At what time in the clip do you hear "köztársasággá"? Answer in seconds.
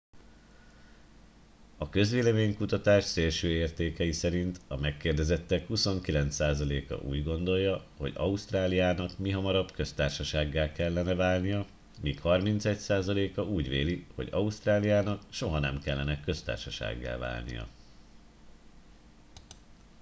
9.71-10.71, 16.19-17.17